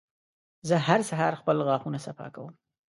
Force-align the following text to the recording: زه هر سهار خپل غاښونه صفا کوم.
زه 0.67 0.75
هر 0.87 0.99
سهار 1.09 1.33
خپل 1.41 1.57
غاښونه 1.67 1.97
صفا 2.05 2.27
کوم. 2.35 2.53